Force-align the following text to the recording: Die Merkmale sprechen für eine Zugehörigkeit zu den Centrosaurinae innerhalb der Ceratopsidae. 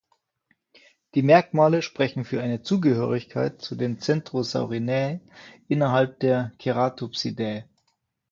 Die 1.13 1.21
Merkmale 1.21 1.83
sprechen 1.83 2.25
für 2.25 2.41
eine 2.41 2.63
Zugehörigkeit 2.63 3.61
zu 3.61 3.75
den 3.75 3.99
Centrosaurinae 3.99 5.19
innerhalb 5.67 6.19
der 6.21 6.53
Ceratopsidae. 6.59 7.65